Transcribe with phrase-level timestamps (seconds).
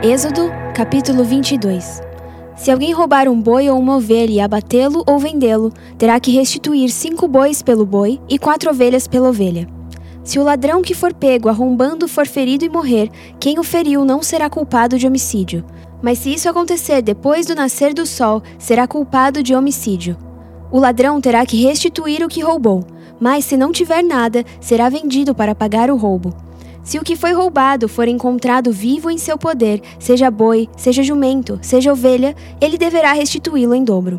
[0.00, 0.42] Êxodo,
[0.76, 2.00] capítulo 22
[2.54, 6.88] Se alguém roubar um boi ou uma ovelha e abatê-lo ou vendê-lo, terá que restituir
[6.90, 9.66] cinco bois pelo boi e quatro ovelhas pela ovelha.
[10.22, 14.22] Se o ladrão que for pego arrombando for ferido e morrer, quem o feriu não
[14.22, 15.64] será culpado de homicídio.
[16.00, 20.16] Mas se isso acontecer depois do nascer do sol, será culpado de homicídio.
[20.70, 22.84] O ladrão terá que restituir o que roubou,
[23.18, 26.47] mas se não tiver nada, será vendido para pagar o roubo.
[26.88, 31.58] Se o que foi roubado for encontrado vivo em seu poder, seja boi, seja jumento,
[31.60, 34.18] seja ovelha, ele deverá restituí-lo em dobro.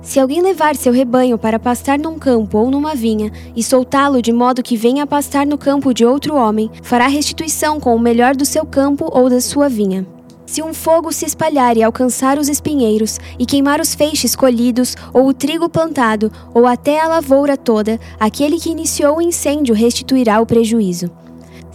[0.00, 4.32] Se alguém levar seu rebanho para pastar num campo ou numa vinha e soltá-lo de
[4.32, 8.44] modo que venha pastar no campo de outro homem, fará restituição com o melhor do
[8.44, 10.06] seu campo ou da sua vinha.
[10.46, 15.26] Se um fogo se espalhar e alcançar os espinheiros, e queimar os feixes colhidos, ou
[15.26, 20.46] o trigo plantado, ou até a lavoura toda, aquele que iniciou o incêndio restituirá o
[20.46, 21.10] prejuízo.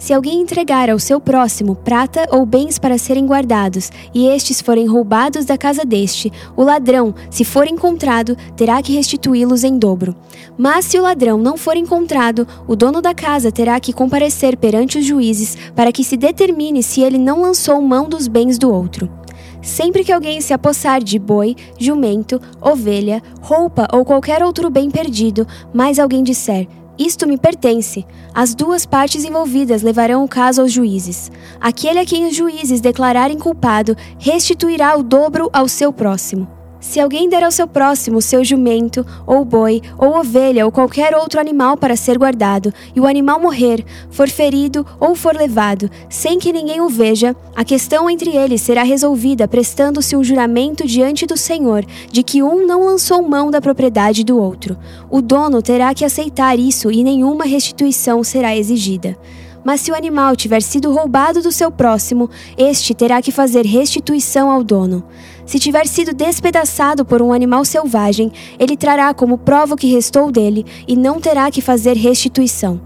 [0.00, 4.86] Se alguém entregar ao seu próximo prata ou bens para serem guardados, e estes forem
[4.86, 10.16] roubados da casa deste, o ladrão, se for encontrado, terá que restituí-los em dobro.
[10.56, 14.98] Mas se o ladrão não for encontrado, o dono da casa terá que comparecer perante
[14.98, 19.20] os juízes para que se determine se ele não lançou mão dos bens do outro.
[19.60, 25.46] Sempre que alguém se apossar de boi, jumento, ovelha, roupa ou qualquer outro bem perdido,
[25.74, 26.66] mais alguém disser:
[27.00, 28.04] isto me pertence.
[28.34, 31.32] As duas partes envolvidas levarão o caso aos juízes.
[31.58, 36.59] Aquele a quem os juízes declararem culpado restituirá o dobro ao seu próximo.
[36.80, 41.38] Se alguém der ao seu próximo seu jumento, ou boi, ou ovelha, ou qualquer outro
[41.38, 46.52] animal para ser guardado, e o animal morrer, for ferido ou for levado, sem que
[46.52, 51.84] ninguém o veja, a questão entre eles será resolvida prestando-se um juramento diante do Senhor
[52.10, 54.78] de que um não lançou mão da propriedade do outro.
[55.10, 59.18] O dono terá que aceitar isso e nenhuma restituição será exigida.
[59.62, 64.50] Mas se o animal tiver sido roubado do seu próximo, este terá que fazer restituição
[64.50, 65.04] ao dono.
[65.50, 70.30] Se tiver sido despedaçado por um animal selvagem, ele trará como prova o que restou
[70.30, 72.80] dele e não terá que fazer restituição.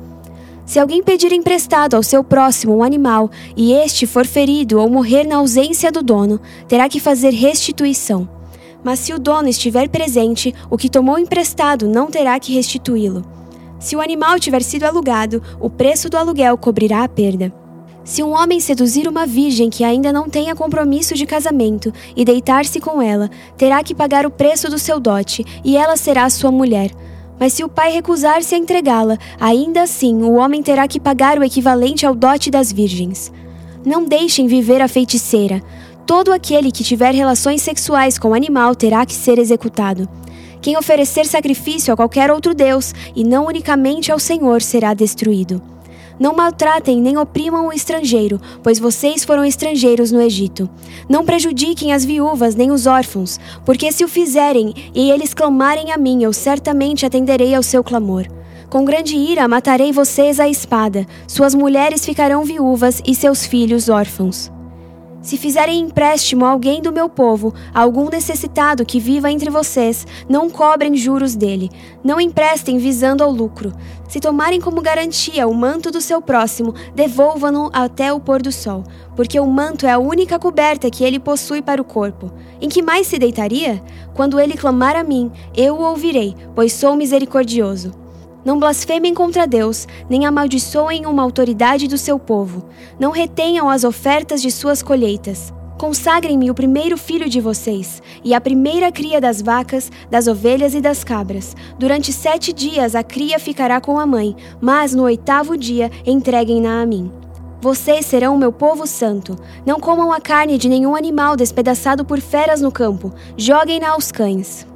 [0.64, 5.24] Se alguém pedir emprestado ao seu próximo um animal e este for ferido ou morrer
[5.24, 8.26] na ausência do dono, terá que fazer restituição.
[8.82, 13.26] Mas se o dono estiver presente, o que tomou emprestado não terá que restituí-lo.
[13.78, 17.63] Se o animal tiver sido alugado, o preço do aluguel cobrirá a perda.
[18.04, 22.78] Se um homem seduzir uma virgem que ainda não tenha compromisso de casamento e deitar-se
[22.78, 26.90] com ela, terá que pagar o preço do seu dote, e ela será sua mulher.
[27.40, 31.44] Mas se o pai recusar-se a entregá-la, ainda assim o homem terá que pagar o
[31.44, 33.32] equivalente ao dote das virgens.
[33.84, 35.62] Não deixem viver a feiticeira.
[36.06, 40.06] Todo aquele que tiver relações sexuais com o animal terá que ser executado.
[40.60, 45.73] Quem oferecer sacrifício a qualquer outro Deus, e não unicamente ao Senhor, será destruído.
[46.18, 50.68] Não maltratem nem oprimam o estrangeiro, pois vocês foram estrangeiros no Egito.
[51.08, 55.98] Não prejudiquem as viúvas nem os órfãos, porque se o fizerem e eles clamarem a
[55.98, 58.26] mim, eu certamente atenderei ao seu clamor.
[58.70, 64.53] Com grande ira matarei vocês à espada, suas mulheres ficarão viúvas e seus filhos órfãos.
[65.24, 70.06] Se fizerem empréstimo a alguém do meu povo, a algum necessitado que viva entre vocês,
[70.28, 71.70] não cobrem juros dele,
[72.04, 73.72] não emprestem visando ao lucro.
[74.06, 78.84] Se tomarem como garantia o manto do seu próximo, devolvam-no até o pôr do sol,
[79.16, 82.30] porque o manto é a única coberta que ele possui para o corpo.
[82.60, 83.82] Em que mais se deitaria?
[84.12, 88.03] Quando ele clamar a mim, eu o ouvirei, pois sou misericordioso.
[88.44, 92.64] Não blasfemem contra Deus, nem amaldiçoem uma autoridade do seu povo.
[93.00, 95.52] Não retenham as ofertas de suas colheitas.
[95.78, 100.80] Consagrem-me o primeiro filho de vocês, e a primeira cria das vacas, das ovelhas e
[100.80, 101.56] das cabras.
[101.78, 106.86] Durante sete dias a cria ficará com a mãe, mas no oitavo dia entreguem-na a
[106.86, 107.10] mim.
[107.60, 109.36] Vocês serão o meu povo santo.
[109.64, 113.12] Não comam a carne de nenhum animal despedaçado por feras no campo.
[113.38, 114.66] Joguem-na aos cães.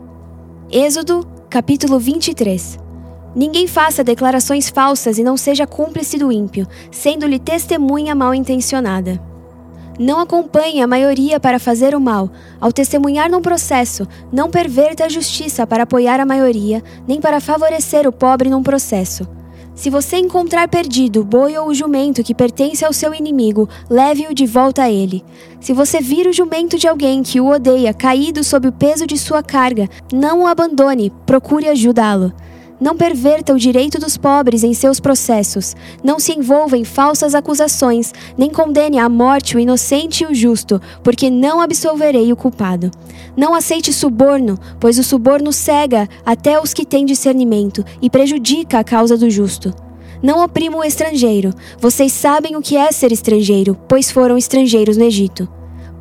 [0.71, 2.88] Êxodo, capítulo 23
[3.35, 9.21] Ninguém faça declarações falsas e não seja cúmplice do ímpio, sendo-lhe testemunha mal intencionada.
[9.99, 12.31] Não acompanhe a maioria para fazer o mal.
[12.61, 18.07] Ao testemunhar num processo, não perverta a justiça para apoiar a maioria, nem para favorecer
[18.07, 19.27] o pobre num processo.
[19.75, 24.35] Se você encontrar perdido o boi ou o jumento que pertence ao seu inimigo, leve-o
[24.35, 25.25] de volta a ele.
[25.61, 29.17] Se você vir o jumento de alguém que o odeia caído sob o peso de
[29.17, 32.33] sua carga, não o abandone, procure ajudá-lo.
[32.81, 35.75] Não perverta o direito dos pobres em seus processos.
[36.03, 40.81] Não se envolva em falsas acusações, nem condene à morte o inocente e o justo,
[41.03, 42.91] porque não absolverei o culpado.
[43.37, 48.85] Não aceite suborno, pois o suborno cega até os que têm discernimento e prejudica a
[48.85, 49.75] causa do justo.
[50.23, 51.53] Não oprima o estrangeiro.
[51.81, 55.58] Vocês sabem o que é ser estrangeiro, pois foram estrangeiros no Egito.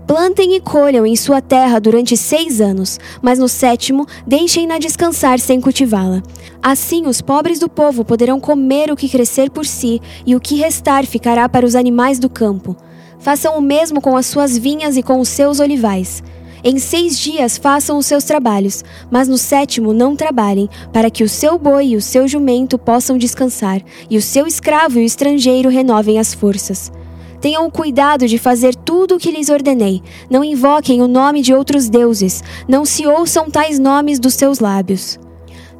[0.07, 5.59] Plantem e colham em sua terra durante seis anos, mas no sétimo deixem-na descansar sem
[5.59, 6.23] cultivá-la.
[6.63, 10.55] Assim os pobres do povo poderão comer o que crescer por si, e o que
[10.55, 12.73] restar ficará para os animais do campo.
[13.19, 16.23] Façam o mesmo com as suas vinhas e com os seus olivais.
[16.63, 21.29] Em seis dias façam os seus trabalhos, mas no sétimo não trabalhem, para que o
[21.29, 25.67] seu boi e o seu jumento possam descansar, e o seu escravo e o estrangeiro
[25.67, 26.91] renovem as forças.
[27.39, 30.01] Tenham o cuidado de fazer tudo o que lhes ordenei.
[30.29, 32.43] Não invoquem o nome de outros deuses.
[32.67, 35.19] Não se ouçam tais nomes dos seus lábios.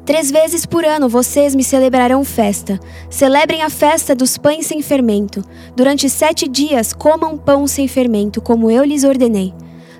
[0.04, 2.80] Três vezes por ano vocês me celebrarão festa.
[3.10, 5.44] Celebrem a festa dos pães sem fermento.
[5.76, 9.52] Durante sete dias comam pão sem fermento, como eu lhes ordenei.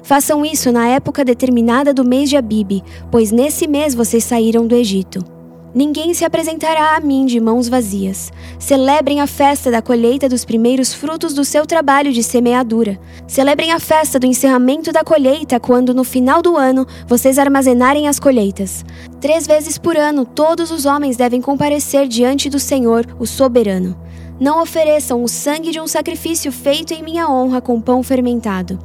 [0.03, 4.75] Façam isso na época determinada do mês de Abibe, pois nesse mês vocês saíram do
[4.75, 5.38] Egito.
[5.75, 8.33] Ninguém se apresentará a mim de mãos vazias.
[8.59, 12.99] Celebrem a festa da colheita dos primeiros frutos do seu trabalho de semeadura.
[13.27, 18.19] Celebrem a festa do encerramento da colheita, quando no final do ano vocês armazenarem as
[18.19, 18.83] colheitas.
[19.21, 23.95] Três vezes por ano, todos os homens devem comparecer diante do Senhor, o soberano.
[24.41, 28.79] Não ofereçam o sangue de um sacrifício feito em minha honra com pão fermentado.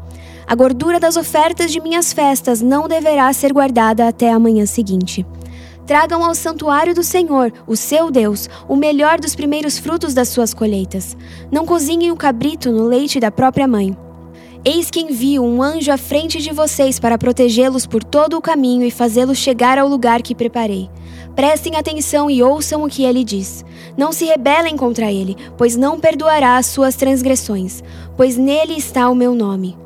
[0.45, 5.25] A gordura das ofertas de minhas festas não deverá ser guardada até a manhã seguinte.
[5.85, 10.53] Tragam ao santuário do Senhor, o seu Deus, o melhor dos primeiros frutos das suas
[10.53, 11.17] colheitas.
[11.51, 13.95] Não cozinhem o cabrito no leite da própria mãe.
[14.63, 18.85] Eis que envio um anjo à frente de vocês para protegê-los por todo o caminho
[18.85, 20.89] e fazê-los chegar ao lugar que preparei.
[21.35, 23.65] Prestem atenção e ouçam o que ele diz.
[23.97, 27.83] Não se rebelem contra ele, pois não perdoará as suas transgressões,
[28.15, 29.77] pois nele está o meu nome.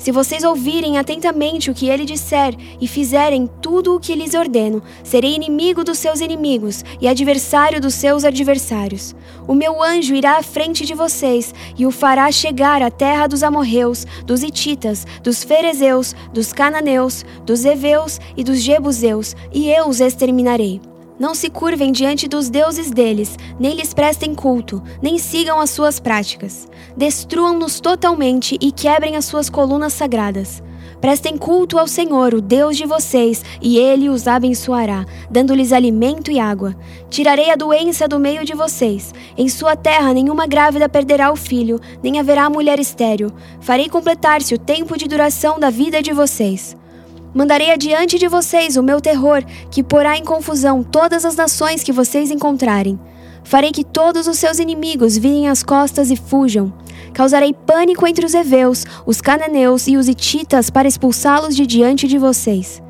[0.00, 4.82] Se vocês ouvirem atentamente o que ele disser e fizerem tudo o que lhes ordeno,
[5.04, 9.14] serei inimigo dos seus inimigos e adversário dos seus adversários.
[9.46, 13.42] O meu anjo irá à frente de vocês e o fará chegar à terra dos
[13.42, 20.00] amorreus, dos ititas, dos ferezeus, dos cananeus, dos heveus e dos jebuseus, e eu os
[20.00, 20.80] exterminarei.
[21.20, 26.00] Não se curvem diante dos deuses deles, nem lhes prestem culto, nem sigam as suas
[26.00, 26.66] práticas.
[26.96, 30.62] Destruam-nos totalmente e quebrem as suas colunas sagradas.
[30.98, 36.40] Prestem culto ao Senhor, o Deus de vocês, e ele os abençoará, dando-lhes alimento e
[36.40, 36.74] água.
[37.10, 39.12] Tirarei a doença do meio de vocês.
[39.36, 43.30] Em sua terra nenhuma grávida perderá o filho, nem haverá mulher estéril.
[43.60, 46.79] Farei completar-se o tempo de duração da vida de vocês.
[47.32, 51.92] Mandarei adiante de vocês o meu terror, que porá em confusão todas as nações que
[51.92, 52.98] vocês encontrarem.
[53.44, 56.72] Farei que todos os seus inimigos virem as costas e fujam.
[57.14, 62.18] Causarei pânico entre os heveus, os cananeus e os hititas para expulsá-los de diante de
[62.18, 62.82] vocês.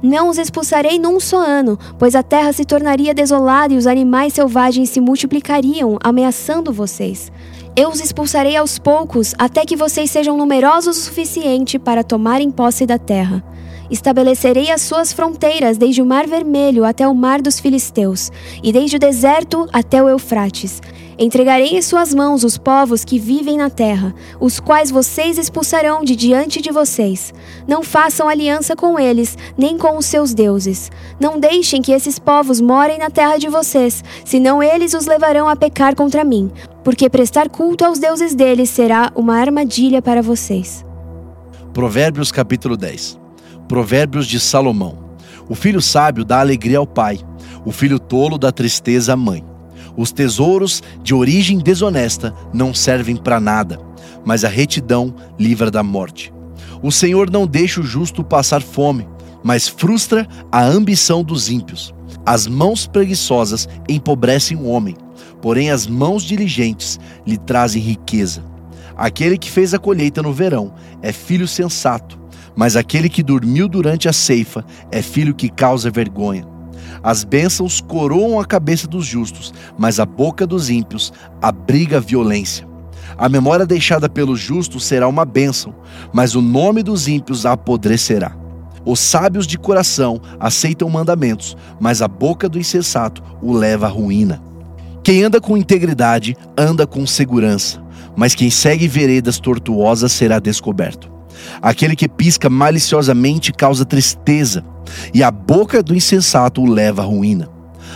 [0.00, 4.32] Não os expulsarei num só ano, pois a terra se tornaria desolada e os animais
[4.32, 7.30] selvagens se multiplicariam, ameaçando vocês.
[7.76, 12.84] Eu os expulsarei aos poucos, até que vocês sejam numerosos o suficiente para tomarem posse
[12.84, 13.44] da terra.
[13.90, 18.30] Estabelecerei as suas fronteiras desde o Mar Vermelho até o Mar dos Filisteus,
[18.62, 20.80] e desde o deserto até o Eufrates.
[21.18, 26.16] Entregarei em suas mãos os povos que vivem na terra, os quais vocês expulsarão de
[26.16, 27.32] diante de vocês.
[27.68, 30.90] Não façam aliança com eles, nem com os seus deuses.
[31.20, 35.54] Não deixem que esses povos morem na terra de vocês, senão eles os levarão a
[35.54, 36.50] pecar contra mim,
[36.82, 40.84] porque prestar culto aos deuses deles será uma armadilha para vocês.
[41.72, 43.21] Provérbios capítulo 10
[43.72, 44.98] Provérbios de Salomão.
[45.48, 47.18] O filho sábio dá alegria ao pai,
[47.64, 49.42] o filho tolo dá tristeza à mãe.
[49.96, 53.80] Os tesouros de origem desonesta não servem para nada,
[54.26, 56.30] mas a retidão livra da morte.
[56.82, 59.08] O Senhor não deixa o justo passar fome,
[59.42, 61.94] mas frustra a ambição dos ímpios.
[62.26, 64.98] As mãos preguiçosas empobrecem o homem,
[65.40, 68.44] porém as mãos diligentes lhe trazem riqueza.
[68.94, 72.20] Aquele que fez a colheita no verão é filho sensato
[72.56, 76.46] mas aquele que dormiu durante a ceifa é filho que causa vergonha.
[77.02, 82.66] As bênçãos coroam a cabeça dos justos, mas a boca dos ímpios abriga violência.
[83.16, 85.74] A memória deixada pelos justos será uma bênção,
[86.12, 88.36] mas o nome dos ímpios apodrecerá.
[88.84, 94.42] Os sábios de coração aceitam mandamentos, mas a boca do insensato o leva à ruína.
[95.04, 97.82] Quem anda com integridade anda com segurança,
[98.16, 101.11] mas quem segue veredas tortuosas será descoberto.
[101.60, 104.64] Aquele que pisca maliciosamente causa tristeza,
[105.14, 107.48] e a boca do insensato o leva à ruína.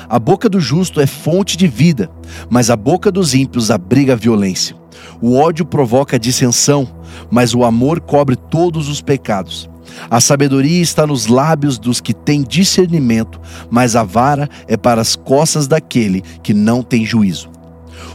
[0.08, 2.10] A boca do justo é fonte de vida,
[2.48, 4.76] mas a boca dos ímpios abriga a violência.
[5.20, 6.86] O ódio provoca dissensão,
[7.30, 9.68] mas o amor cobre todos os pecados.
[10.10, 13.40] A sabedoria está nos lábios dos que têm discernimento,
[13.70, 17.48] mas a vara é para as costas daquele que não tem juízo.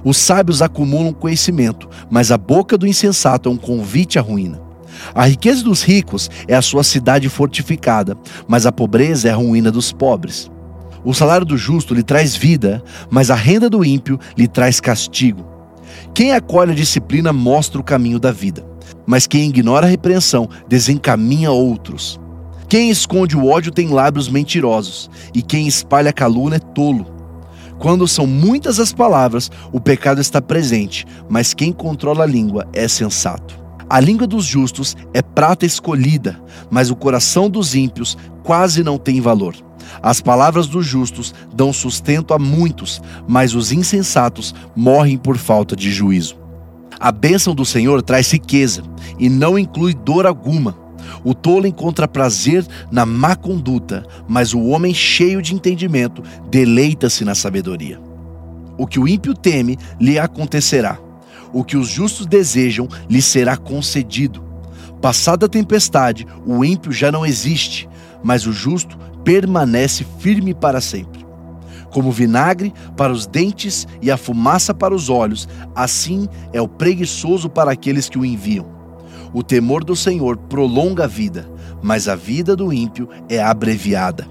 [0.03, 4.59] Os sábios acumulam conhecimento, mas a boca do insensato é um convite à ruína.
[5.13, 8.17] A riqueza dos ricos é a sua cidade fortificada,
[8.48, 10.50] mas a pobreza é a ruína dos pobres.
[11.03, 15.46] O salário do justo lhe traz vida, mas a renda do ímpio lhe traz castigo.
[16.13, 18.63] Quem acolhe a disciplina mostra o caminho da vida,
[19.05, 22.20] mas quem ignora a repreensão desencaminha outros.
[22.70, 27.05] Quem esconde o ódio tem lábios mentirosos, e quem espalha calúnia é tolo.
[27.79, 32.88] Quando são muitas as palavras, o pecado está presente, mas quem controla a língua é
[32.88, 33.61] sensato.
[33.91, 39.19] A língua dos justos é prata escolhida, mas o coração dos ímpios quase não tem
[39.19, 39.53] valor.
[40.01, 45.91] As palavras dos justos dão sustento a muitos, mas os insensatos morrem por falta de
[45.91, 46.38] juízo.
[46.98, 48.81] A bênção do Senhor traz riqueza
[49.19, 50.77] e não inclui dor alguma.
[51.21, 57.36] O tolo encontra prazer na má conduta, mas o homem cheio de entendimento deleita-se na
[57.36, 58.00] sabedoria.
[58.77, 60.98] O que o ímpio teme lhe acontecerá.
[61.53, 64.43] O que os justos desejam lhe será concedido.
[65.01, 67.89] Passada a tempestade, o ímpio já não existe,
[68.24, 71.25] mas o justo permanece firme para sempre.
[71.91, 77.50] Como vinagre para os dentes e a fumaça para os olhos, assim é o preguiçoso
[77.50, 78.65] para aqueles que o enviam.
[79.34, 81.50] O temor do Senhor prolonga a vida,
[81.81, 84.27] mas a vida do ímpio é abreviada.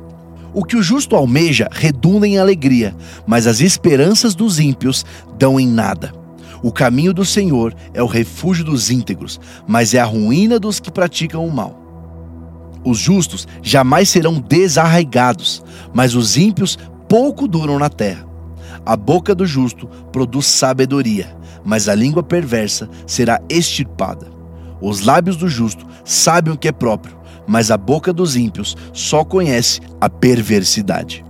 [0.52, 2.94] O que o justo almeja redunda em alegria,
[3.26, 5.04] mas as esperanças dos ímpios
[5.38, 6.19] dão em nada.
[6.62, 10.90] O caminho do Senhor é o refúgio dos íntegros, mas é a ruína dos que
[10.90, 11.78] praticam o mal.
[12.84, 15.62] Os justos jamais serão desarraigados,
[15.92, 18.26] mas os ímpios pouco duram na terra.
[18.84, 24.26] A boca do justo produz sabedoria, mas a língua perversa será extirpada.
[24.80, 29.24] Os lábios do justo sabem o que é próprio, mas a boca dos ímpios só
[29.24, 31.24] conhece a perversidade.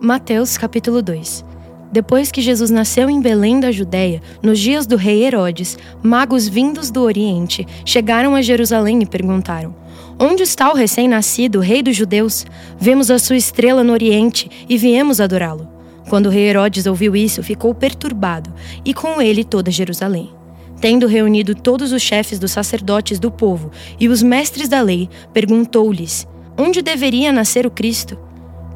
[0.00, 1.53] Mateus capítulo 2
[1.94, 6.90] depois que Jesus nasceu em Belém da Judéia, nos dias do rei Herodes, magos vindos
[6.90, 9.72] do Oriente chegaram a Jerusalém e perguntaram:
[10.18, 12.44] Onde está o recém-nascido, rei dos judeus?
[12.76, 15.68] Vemos a sua estrela no Oriente e viemos adorá-lo.
[16.08, 18.52] Quando o rei Herodes ouviu isso, ficou perturbado,
[18.84, 20.32] e com ele toda Jerusalém.
[20.80, 23.70] Tendo reunido todos os chefes dos sacerdotes do povo
[24.00, 26.26] e os mestres da lei, perguntou-lhes:
[26.58, 28.18] Onde deveria nascer o Cristo?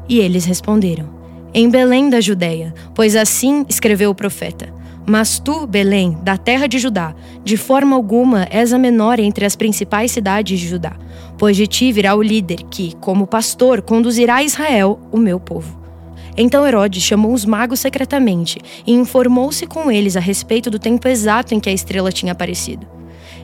[0.07, 1.18] E eles responderam:
[1.53, 4.73] em Belém da Judéia, pois assim escreveu o profeta.
[5.05, 9.55] Mas tu, Belém, da terra de Judá, de forma alguma és a menor entre as
[9.55, 10.95] principais cidades de Judá,
[11.37, 15.79] pois de ti virá o líder que, como pastor, conduzirá a Israel, o meu povo.
[16.37, 21.55] Então Herodes chamou os magos secretamente e informou-se com eles a respeito do tempo exato
[21.55, 22.85] em que a estrela tinha aparecido.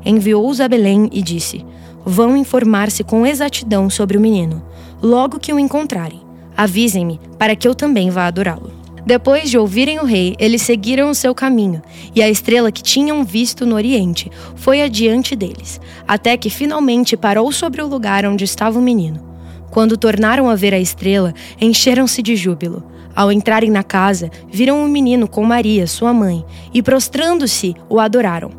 [0.05, 1.65] Enviou-os a Belém e disse:
[2.05, 4.63] Vão informar-se com exatidão sobre o menino,
[5.01, 6.25] logo que o encontrarem.
[6.57, 8.71] Avisem-me, para que eu também vá adorá-lo.
[9.05, 11.81] Depois de ouvirem o rei, eles seguiram o seu caminho,
[12.15, 17.51] e a estrela que tinham visto no oriente foi adiante deles, até que finalmente parou
[17.51, 19.24] sobre o lugar onde estava o menino.
[19.69, 22.83] Quando tornaram a ver a estrela, encheram-se de júbilo.
[23.15, 26.43] Ao entrarem na casa, viram o um menino com Maria, sua mãe,
[26.74, 28.51] e prostrando-se, o adoraram.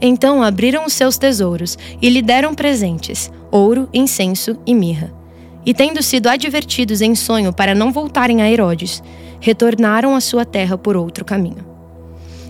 [0.00, 5.19] Então abriram os seus tesouros e lhe deram presentes: ouro, incenso e mirra.
[5.64, 9.02] E tendo sido advertidos em sonho para não voltarem a Herodes,
[9.40, 11.68] retornaram à sua terra por outro caminho.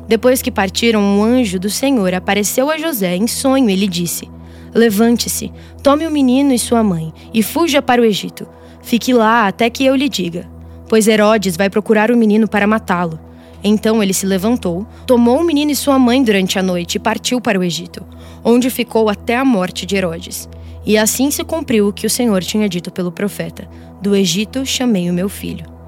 [0.07, 4.29] Depois que partiram, um anjo do Senhor apareceu a José em sonho e lhe disse:
[4.75, 5.53] Levante-se,
[5.83, 8.47] tome o menino e sua mãe, e fuja para o Egito.
[8.83, 10.49] Fique lá até que eu lhe diga,
[10.89, 13.19] pois Herodes vai procurar o menino para matá-lo.
[13.63, 17.41] Então ele se levantou, tomou o menino e sua mãe durante a noite e partiu
[17.41, 18.05] para o Egito,
[18.43, 20.49] onde ficou até a morte de Herodes.
[20.85, 23.69] E assim se cumpriu o que o Senhor tinha dito pelo profeta:
[24.01, 25.81] Do Egito chamei o meu filho.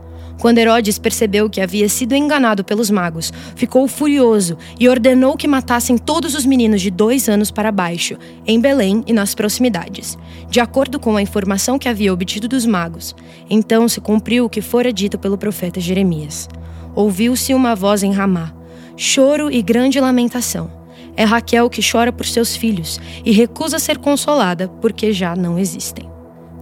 [0.43, 5.97] Quando Herodes percebeu que havia sido enganado pelos magos, ficou furioso e ordenou que matassem
[5.97, 10.19] todos os meninos de dois anos para baixo, em Belém e nas proximidades,
[10.51, 13.15] de acordo com a informação que havia obtido dos magos.
[13.49, 16.49] Então se cumpriu o que fora dito pelo profeta Jeremias.
[16.93, 18.53] Ouviu-se uma voz em Ramá,
[18.97, 20.82] choro e grande lamentação.
[21.17, 26.11] É Raquel que chora por seus filhos e recusa ser consolada porque já não existem.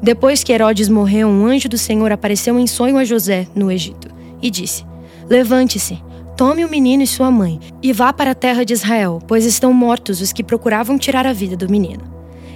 [0.02, 4.08] Depois que Herodes morreu, um anjo do Senhor apareceu em sonho a José, no Egito,
[4.40, 4.84] e disse:
[5.28, 6.02] Levante-se,
[6.36, 9.74] tome o menino e sua mãe, e vá para a terra de Israel, pois estão
[9.74, 12.02] mortos os que procuravam tirar a vida do menino.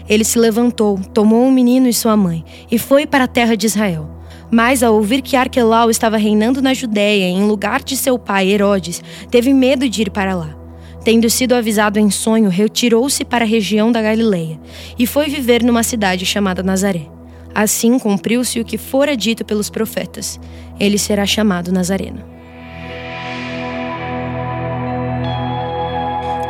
[0.09, 3.67] Ele se levantou, tomou o menino e sua mãe, e foi para a terra de
[3.67, 4.11] Israel.
[4.51, 9.03] Mas ao ouvir que Arquelau estava reinando na Judéia em lugar de seu pai Herodes,
[9.31, 10.64] teve medo de ir para lá.
[11.05, 14.59] Tendo sido avisado em sonho, retirou-se para a região da Galileia
[14.99, 17.03] e foi viver numa cidade chamada Nazaré.
[17.55, 20.41] Assim cumpriu-se o que fora dito pelos profetas:
[20.81, 22.25] ele será chamado Nazareno.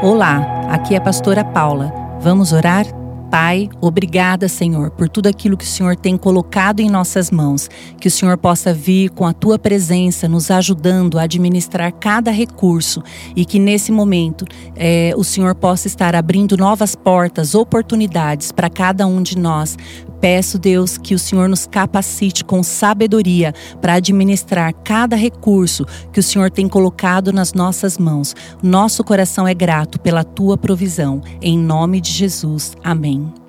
[0.00, 1.92] Olá, aqui é a pastora Paula.
[2.20, 2.86] Vamos orar?
[3.34, 7.68] Pai, obrigada, Senhor, por tudo aquilo que o Senhor tem colocado em nossas mãos.
[7.98, 13.02] Que o Senhor possa vir com a tua presença, nos ajudando a administrar cada recurso
[13.34, 14.44] e que nesse momento
[14.76, 19.76] é, o Senhor possa estar abrindo novas portas, oportunidades para cada um de nós.
[20.24, 26.22] Peço, Deus, que o Senhor nos capacite com sabedoria para administrar cada recurso que o
[26.22, 28.34] Senhor tem colocado nas nossas mãos.
[28.62, 31.20] Nosso coração é grato pela tua provisão.
[31.42, 32.72] Em nome de Jesus.
[32.82, 33.43] Amém.